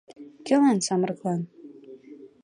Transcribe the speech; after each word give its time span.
Кӧлан 0.45 0.79
самырыклан? 0.87 1.41